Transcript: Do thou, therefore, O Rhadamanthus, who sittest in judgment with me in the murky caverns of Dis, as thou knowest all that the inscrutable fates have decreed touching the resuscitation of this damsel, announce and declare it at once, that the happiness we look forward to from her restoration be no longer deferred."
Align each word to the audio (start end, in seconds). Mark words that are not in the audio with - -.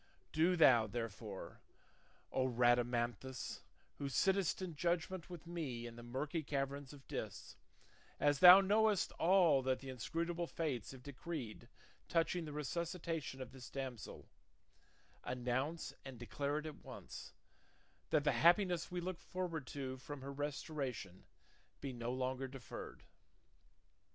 Do 0.33 0.55
thou, 0.55 0.87
therefore, 0.87 1.61
O 2.31 2.47
Rhadamanthus, 2.47 3.61
who 3.99 4.09
sittest 4.09 4.59
in 4.59 4.75
judgment 4.75 5.29
with 5.29 5.45
me 5.45 5.85
in 5.85 5.95
the 5.95 6.01
murky 6.01 6.41
caverns 6.41 6.91
of 6.91 7.07
Dis, 7.07 7.55
as 8.19 8.39
thou 8.39 8.61
knowest 8.61 9.11
all 9.19 9.61
that 9.61 9.77
the 9.77 9.89
inscrutable 9.89 10.47
fates 10.47 10.89
have 10.89 11.03
decreed 11.03 11.67
touching 12.09 12.45
the 12.45 12.51
resuscitation 12.51 13.43
of 13.43 13.51
this 13.51 13.69
damsel, 13.69 14.27
announce 15.23 15.93
and 16.03 16.17
declare 16.17 16.57
it 16.57 16.65
at 16.65 16.83
once, 16.83 17.33
that 18.09 18.23
the 18.23 18.31
happiness 18.31 18.89
we 18.89 19.01
look 19.01 19.19
forward 19.19 19.67
to 19.67 19.97
from 19.97 20.21
her 20.21 20.33
restoration 20.33 21.25
be 21.79 21.93
no 21.93 22.11
longer 22.11 22.47
deferred." 22.47 23.03